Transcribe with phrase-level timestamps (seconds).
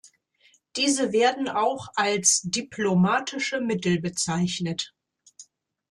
[0.77, 4.95] Diese werden auch als "diplomatische Mittel" bezeichnet.